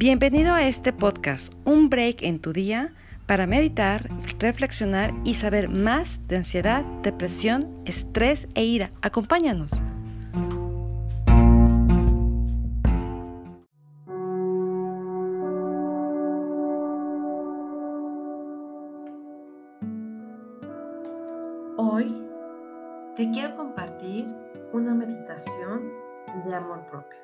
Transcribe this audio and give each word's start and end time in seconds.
Bienvenido 0.00 0.54
a 0.54 0.62
este 0.62 0.94
podcast, 0.94 1.52
un 1.66 1.90
break 1.90 2.22
en 2.22 2.40
tu 2.40 2.54
día 2.54 2.94
para 3.26 3.46
meditar, 3.46 4.08
reflexionar 4.38 5.12
y 5.26 5.34
saber 5.34 5.68
más 5.68 6.26
de 6.26 6.38
ansiedad, 6.38 6.86
depresión, 7.02 7.74
estrés 7.84 8.48
e 8.54 8.64
ira. 8.64 8.92
Acompáñanos. 9.02 9.82
Hoy 21.76 22.24
te 23.16 23.30
quiero 23.32 23.54
compartir 23.54 24.24
una 24.72 24.94
meditación 24.94 25.92
de 26.46 26.54
amor 26.54 26.86
propio. 26.86 27.18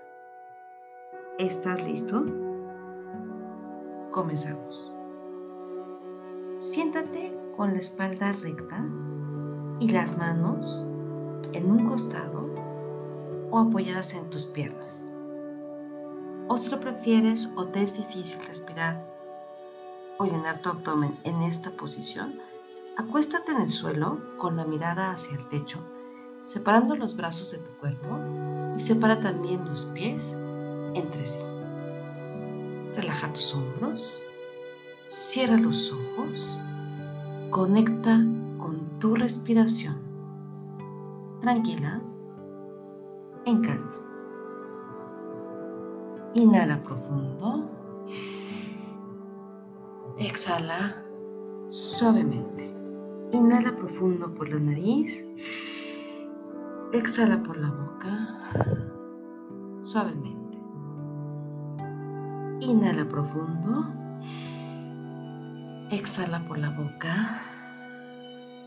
¿Estás 1.39 1.83
listo? 1.83 2.46
Comenzamos. 4.17 4.91
Siéntate 6.57 7.39
con 7.55 7.75
la 7.75 7.81
espalda 7.81 8.33
recta 8.33 8.83
y 9.79 9.91
las 9.91 10.17
manos 10.17 10.87
en 11.53 11.71
un 11.71 11.87
costado 11.87 12.49
o 13.51 13.59
apoyadas 13.59 14.15
en 14.15 14.31
tus 14.31 14.47
piernas. 14.47 15.11
O 16.49 16.57
si 16.57 16.71
lo 16.71 16.81
prefieres 16.81 17.53
o 17.57 17.67
te 17.67 17.83
es 17.83 17.95
difícil 17.95 18.43
respirar 18.47 19.07
o 20.17 20.25
llenar 20.25 20.63
tu 20.63 20.71
abdomen 20.71 21.19
en 21.25 21.43
esta 21.43 21.73
posición, 21.73 22.41
acuéstate 22.97 23.53
en 23.53 23.61
el 23.61 23.71
suelo 23.71 24.19
con 24.39 24.57
la 24.57 24.65
mirada 24.65 25.11
hacia 25.11 25.37
el 25.37 25.47
techo, 25.49 25.81
separando 26.47 26.97
los 26.97 27.19
brazos 27.19 27.51
de 27.51 27.59
tu 27.59 27.71
cuerpo 27.73 28.19
y 28.79 28.81
separa 28.81 29.21
también 29.21 29.67
los 29.67 29.85
pies 29.85 30.35
entre 30.95 31.27
sí. 31.27 31.43
Relaja 32.97 33.31
tus 33.33 33.55
hombros, 33.55 34.23
cierra 35.07 35.59
los 35.59 35.93
ojos, 35.93 36.61
conecta 37.51 38.25
con 38.59 38.99
tu 38.99 39.15
respiración. 39.15 39.99
Tranquila, 41.41 42.01
en 43.45 43.61
calma. 43.61 43.93
Inhala 46.35 46.83
profundo. 46.83 47.71
Exhala 50.19 51.03
suavemente. 51.69 52.75
Inhala 53.33 53.77
profundo 53.77 54.35
por 54.35 54.49
la 54.49 54.59
nariz. 54.59 55.23
Exhala 56.93 57.43
por 57.43 57.59
la 57.59 57.71
boca 57.71 58.51
suavemente. 59.83 60.46
Inhala 62.67 63.05
profundo. 63.05 63.87
Exhala 65.93 66.41
por 66.49 66.59
la 66.59 66.71
boca 66.71 67.41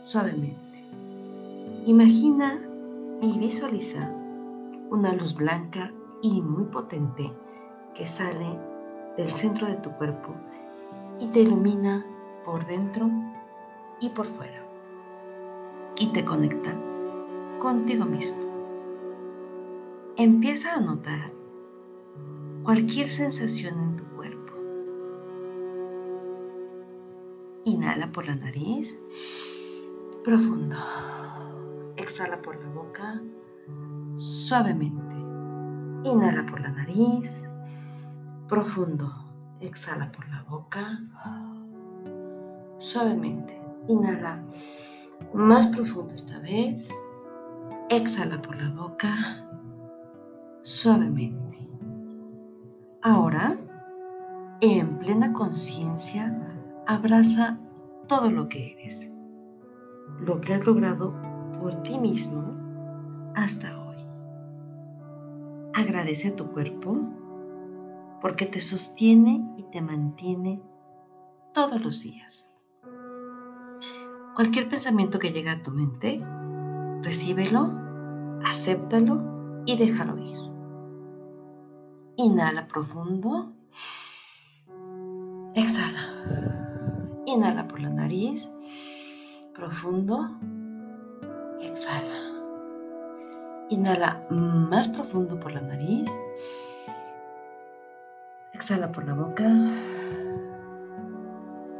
suavemente. 0.00 0.82
Imagina 1.84 2.58
y 3.20 3.38
visualiza 3.38 4.10
una 4.88 5.12
luz 5.12 5.34
blanca 5.34 5.92
y 6.22 6.40
muy 6.40 6.64
potente 6.64 7.30
que 7.94 8.06
sale 8.06 8.58
del 9.18 9.32
centro 9.32 9.66
de 9.66 9.76
tu 9.76 9.90
cuerpo 9.90 10.34
y 11.18 11.26
te 11.26 11.40
ilumina 11.40 12.06
por 12.46 12.66
dentro 12.66 13.10
y 14.00 14.08
por 14.08 14.28
fuera. 14.28 14.64
Y 15.98 16.06
te 16.06 16.24
conecta 16.24 16.74
contigo 17.58 18.06
mismo. 18.06 18.40
Empieza 20.16 20.74
a 20.74 20.80
notar 20.80 21.32
cualquier 22.62 23.08
sensación 23.08 23.80
en 23.80 23.89
Inhala 27.64 28.10
por 28.10 28.26
la 28.26 28.34
nariz, 28.34 28.98
profundo. 30.24 30.76
Exhala 31.96 32.40
por 32.40 32.56
la 32.56 32.70
boca, 32.70 33.20
suavemente. 34.14 35.16
Inhala 36.08 36.46
por 36.46 36.60
la 36.60 36.70
nariz, 36.70 37.44
profundo. 38.48 39.12
Exhala 39.60 40.10
por 40.10 40.26
la 40.28 40.42
boca, 40.44 41.00
suavemente. 42.78 43.60
Inhala 43.88 44.42
más 45.34 45.66
profundo 45.68 46.14
esta 46.14 46.38
vez. 46.38 46.90
Exhala 47.90 48.40
por 48.40 48.56
la 48.56 48.70
boca, 48.70 49.46
suavemente. 50.62 51.58
Ahora, 53.02 53.58
en 54.60 54.98
plena 54.98 55.32
conciencia, 55.32 56.59
abraza 56.94 57.56
todo 58.08 58.32
lo 58.32 58.48
que 58.48 58.72
eres, 58.72 59.14
lo 60.20 60.40
que 60.40 60.54
has 60.54 60.66
logrado 60.66 61.14
por 61.60 61.84
ti 61.84 61.96
mismo 61.98 63.32
hasta 63.36 63.80
hoy. 63.80 63.96
Agradece 65.72 66.28
a 66.28 66.36
tu 66.36 66.50
cuerpo 66.50 66.98
porque 68.20 68.44
te 68.44 68.60
sostiene 68.60 69.54
y 69.56 69.62
te 69.70 69.80
mantiene 69.80 70.60
todos 71.54 71.80
los 71.80 72.02
días. 72.02 72.50
Cualquier 74.34 74.68
pensamiento 74.68 75.20
que 75.20 75.30
llegue 75.30 75.50
a 75.50 75.62
tu 75.62 75.70
mente, 75.70 76.20
recíbelo, 77.02 77.72
acéptalo 78.44 79.62
y 79.64 79.76
déjalo 79.76 80.18
ir. 80.18 80.38
Inhala 82.16 82.66
profundo. 82.66 83.52
Exhala. 85.54 86.09
Inhala 87.30 87.66
por 87.68 87.80
la 87.80 87.90
nariz. 87.90 88.50
Profundo. 89.54 90.28
Exhala. 91.60 92.20
Inhala 93.68 94.26
más 94.30 94.88
profundo 94.88 95.38
por 95.38 95.52
la 95.52 95.60
nariz. 95.60 96.10
Exhala 98.52 98.90
por 98.92 99.06
la 99.06 99.14
boca. 99.14 99.48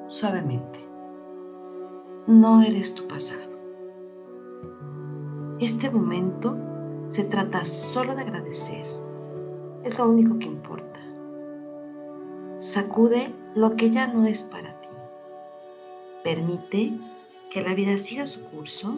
Suavemente. 0.06 0.78
No 2.26 2.62
eres 2.62 2.94
tu 2.94 3.06
pasado. 3.08 3.50
Este 5.58 5.90
momento 5.90 6.56
se 7.08 7.24
trata 7.24 7.64
solo 7.64 8.14
de 8.14 8.22
agradecer 8.22 8.86
es 9.84 9.98
lo 9.98 10.08
único 10.08 10.38
que 10.38 10.46
importa. 10.46 11.00
Sacude 12.58 13.34
lo 13.54 13.76
que 13.76 13.90
ya 13.90 14.06
no 14.06 14.26
es 14.26 14.42
para. 14.44 14.69
Permite 16.24 16.92
que 17.50 17.62
la 17.62 17.74
vida 17.74 17.96
siga 17.98 18.26
su 18.26 18.42
curso 18.44 18.94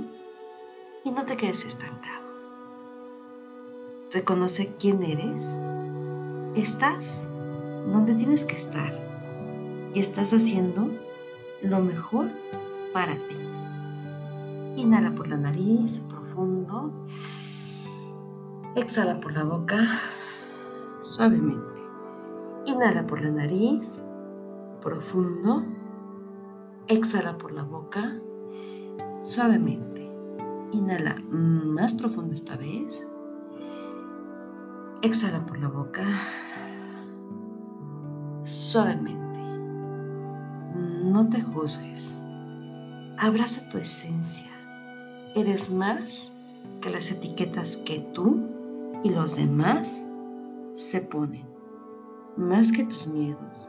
y 1.04 1.10
no 1.10 1.24
te 1.24 1.36
quedes 1.36 1.64
estancado. 1.64 2.22
Reconoce 4.12 4.74
quién 4.78 5.02
eres. 5.02 5.48
Estás 6.54 7.30
donde 7.90 8.14
tienes 8.14 8.44
que 8.44 8.56
estar 8.56 8.92
y 9.94 10.00
estás 10.00 10.32
haciendo 10.32 10.90
lo 11.62 11.80
mejor 11.80 12.30
para 12.92 13.14
ti. 13.14 13.36
Inhala 14.76 15.12
por 15.12 15.28
la 15.28 15.36
nariz, 15.36 16.00
profundo. 16.00 16.92
Exhala 18.74 19.20
por 19.20 19.32
la 19.32 19.44
boca 19.44 20.00
suavemente. 21.00 21.80
Inhala 22.66 23.06
por 23.06 23.22
la 23.22 23.30
nariz, 23.30 24.02
profundo. 24.80 25.64
Exhala 26.88 27.38
por 27.38 27.52
la 27.52 27.62
boca, 27.62 28.20
suavemente. 29.20 30.10
Inhala 30.72 31.20
más 31.30 31.94
profundo 31.94 32.32
esta 32.32 32.56
vez. 32.56 33.06
Exhala 35.02 35.44
por 35.46 35.58
la 35.58 35.68
boca, 35.68 36.04
suavemente. 38.44 39.40
No 41.04 41.28
te 41.28 41.40
juzgues. 41.42 42.22
Abraza 43.18 43.68
tu 43.68 43.78
esencia. 43.78 44.50
Eres 45.34 45.72
más 45.72 46.32
que 46.80 46.90
las 46.90 47.10
etiquetas 47.10 47.76
que 47.78 48.00
tú 48.12 48.48
y 49.04 49.10
los 49.10 49.36
demás 49.36 50.04
se 50.74 51.00
ponen, 51.00 51.46
más 52.36 52.72
que 52.72 52.84
tus 52.84 53.06
miedos, 53.06 53.68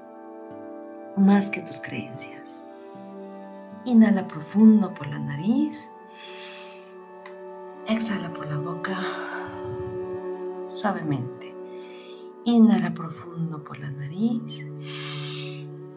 más 1.18 1.50
que 1.50 1.62
tus 1.62 1.80
creencias. 1.80 2.68
Inhala 3.86 4.28
profundo 4.28 4.94
por 4.94 5.08
la 5.08 5.20
nariz, 5.20 5.92
exhala 7.88 8.32
por 8.34 8.48
la 8.48 8.58
boca 8.58 8.98
suavemente. 10.70 11.54
Inhala 12.46 12.94
profundo 12.94 13.64
por 13.64 13.80
la 13.80 13.92
nariz, 13.92 14.66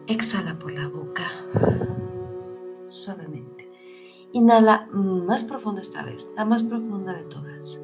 exhala 0.07 0.59
por 0.59 0.71
la 0.71 0.87
boca 0.87 1.29
suavemente. 2.87 3.71
Inhala 4.33 4.87
más 4.91 5.43
profundo 5.43 5.81
esta 5.81 6.03
vez, 6.03 6.33
la 6.35 6.45
más 6.45 6.63
profunda 6.63 7.13
de 7.13 7.23
todas. 7.23 7.81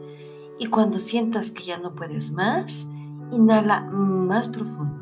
Y 0.60 0.68
cuando 0.68 1.00
sientas 1.00 1.52
que 1.52 1.64
ya 1.64 1.78
no 1.78 1.96
puedes 1.96 2.32
más, 2.32 2.90
Inhala 3.34 3.82
más 3.82 4.48
profundo. 4.48 5.02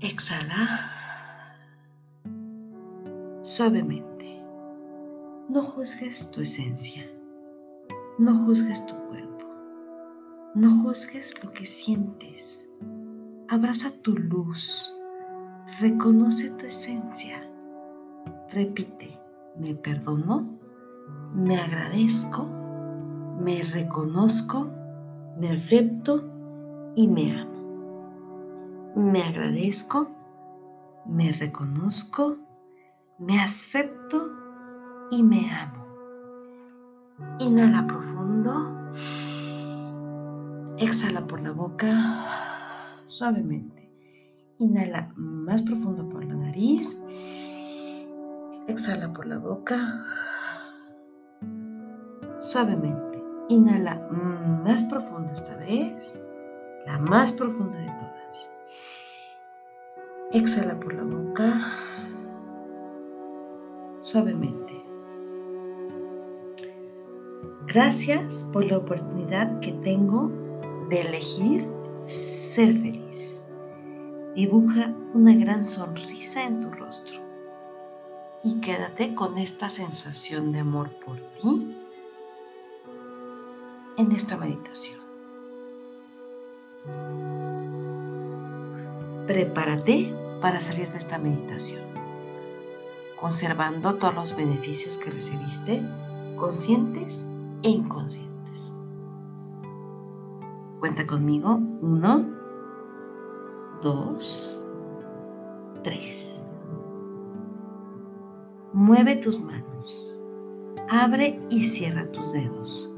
Exhala 0.00 0.99
suavemente. 3.50 4.44
No 5.48 5.62
juzgues 5.62 6.30
tu 6.30 6.40
esencia. 6.40 7.04
No 8.16 8.44
juzgues 8.44 8.86
tu 8.86 8.94
cuerpo. 9.08 9.46
No 10.54 10.82
juzgues 10.82 11.34
lo 11.42 11.52
que 11.52 11.66
sientes. 11.66 12.64
Abraza 13.48 13.90
tu 14.02 14.14
luz. 14.16 14.94
Reconoce 15.80 16.50
tu 16.50 16.66
esencia. 16.66 17.42
Repite, 18.52 19.18
me 19.58 19.74
perdono, 19.74 20.46
me 21.34 21.58
agradezco, 21.58 22.46
me 23.40 23.62
reconozco, 23.64 24.68
me 25.38 25.50
acepto 25.50 26.24
y 26.94 27.08
me 27.08 27.40
amo. 27.40 28.92
Me 28.94 29.22
agradezco, 29.22 30.08
me 31.06 31.32
reconozco, 31.32 32.36
me 33.20 33.38
acepto 33.38 34.30
y 35.10 35.22
me 35.22 35.52
amo. 35.52 35.84
Inhala 37.38 37.86
profundo. 37.86 38.94
Exhala 40.78 41.26
por 41.26 41.42
la 41.42 41.52
boca 41.52 43.02
suavemente. 43.04 43.92
Inhala 44.58 45.12
más 45.16 45.60
profundo 45.62 46.08
por 46.08 46.24
la 46.24 46.34
nariz. 46.34 46.98
Exhala 48.66 49.12
por 49.12 49.26
la 49.26 49.36
boca 49.36 50.02
suavemente. 52.38 53.22
Inhala 53.50 53.96
más 54.64 54.82
profundo 54.84 55.30
esta 55.32 55.56
vez. 55.56 56.24
La 56.86 56.98
más 56.98 57.32
profunda 57.32 57.78
de 57.78 57.86
todas. 57.86 58.50
Exhala 60.32 60.80
por 60.80 60.94
la 60.94 61.02
boca 61.02 61.89
suavemente. 64.00 64.84
Gracias 67.66 68.44
por 68.52 68.64
la 68.64 68.78
oportunidad 68.78 69.60
que 69.60 69.72
tengo 69.72 70.30
de 70.88 71.02
elegir 71.02 71.68
ser 72.04 72.72
feliz. 72.72 73.48
Dibuja 74.34 74.92
una 75.14 75.34
gran 75.34 75.64
sonrisa 75.64 76.44
en 76.44 76.60
tu 76.60 76.70
rostro 76.70 77.20
y 78.42 78.60
quédate 78.60 79.14
con 79.14 79.38
esta 79.38 79.68
sensación 79.68 80.50
de 80.50 80.60
amor 80.60 80.90
por 81.04 81.18
ti 81.40 81.76
en 83.96 84.12
esta 84.12 84.36
meditación. 84.36 84.98
Prepárate 89.26 90.12
para 90.40 90.60
salir 90.60 90.90
de 90.90 90.98
esta 90.98 91.18
meditación 91.18 91.89
conservando 93.20 93.96
todos 93.96 94.14
los 94.14 94.36
beneficios 94.36 94.96
que 94.96 95.10
recibiste, 95.10 95.82
conscientes 96.36 97.24
e 97.62 97.68
inconscientes. 97.68 98.82
Cuenta 100.80 101.06
conmigo. 101.06 101.60
Uno, 101.82 102.26
dos, 103.82 104.64
tres. 105.82 106.50
Mueve 108.72 109.16
tus 109.16 109.38
manos. 109.40 110.16
Abre 110.88 111.38
y 111.50 111.62
cierra 111.62 112.10
tus 112.10 112.32
dedos. 112.32 112.90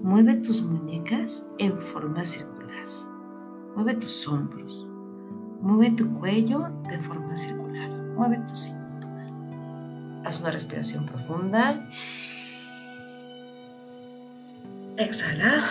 Mueve 0.00 0.36
tus 0.36 0.62
muñecas 0.62 1.48
en 1.58 1.76
forma 1.76 2.24
circular. 2.24 2.86
Mueve 3.74 3.94
tus 3.94 4.28
hombros. 4.28 4.86
Mueve 5.60 5.90
tu 5.92 6.08
cuello 6.18 6.68
de 6.88 6.98
forma 7.00 7.36
circular. 7.36 7.90
Mueve 8.14 8.38
tus. 8.48 8.70
Haz 10.24 10.40
una 10.40 10.50
respiración 10.50 11.06
profunda. 11.06 11.88
Exhala 14.96 15.64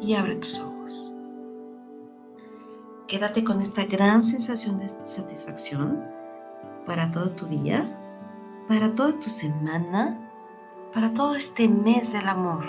y 0.00 0.14
abre 0.14 0.36
tus 0.36 0.58
ojos. 0.58 1.12
Quédate 3.08 3.44
con 3.44 3.60
esta 3.60 3.84
gran 3.84 4.22
sensación 4.22 4.78
de 4.78 4.88
satisfacción 4.88 6.02
para 6.86 7.10
todo 7.10 7.30
tu 7.30 7.46
día, 7.46 7.98
para 8.68 8.94
toda 8.94 9.18
tu 9.18 9.28
semana, 9.28 10.30
para 10.94 11.12
todo 11.12 11.34
este 11.34 11.68
mes 11.68 12.12
del 12.12 12.28
amor. 12.28 12.64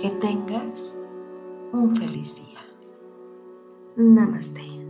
Que 0.00 0.10
tengas 0.10 1.00
un 1.72 1.96
feliz 1.96 2.36
día. 2.36 2.60
Namaste. 3.96 4.81